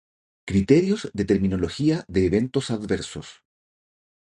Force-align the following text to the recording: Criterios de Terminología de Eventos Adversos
Criterios 0.49 1.11
de 1.13 1.25
Terminología 1.25 2.05
de 2.07 2.25
Eventos 2.25 2.71
Adversos 2.71 3.43